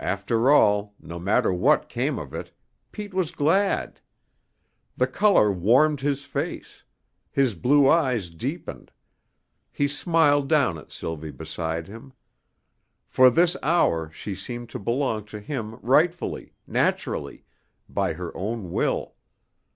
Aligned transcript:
After 0.00 0.50
all, 0.50 0.96
no 0.98 1.20
matter 1.20 1.52
what 1.52 1.88
came 1.88 2.18
of 2.18 2.34
it, 2.34 2.50
Pete 2.90 3.14
was 3.14 3.30
glad. 3.30 4.00
The 4.96 5.06
color 5.06 5.52
warmed 5.52 6.00
his 6.00 6.24
face; 6.24 6.82
his 7.30 7.54
blue 7.54 7.88
eyes 7.88 8.30
deepened; 8.30 8.90
he 9.70 9.86
smiled 9.86 10.48
down 10.48 10.76
at 10.76 10.90
Sylvie 10.90 11.30
beside 11.30 11.86
him. 11.86 12.12
For 13.06 13.30
this 13.30 13.56
hour 13.62 14.10
she 14.10 14.34
seemed 14.34 14.70
to 14.70 14.80
belong 14.80 15.24
to 15.26 15.38
him 15.38 15.76
rightfully, 15.82 16.52
naturally, 16.66 17.44
by 17.88 18.14
her 18.14 18.36
own 18.36 18.72
will. 18.72 19.14